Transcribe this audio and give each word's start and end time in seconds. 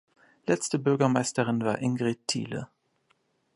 Letzte 0.47 0.79
Bürgermeisterin 0.79 1.63
war 1.63 1.77
Ingrid 1.77 2.17
Thiele. 2.25 2.67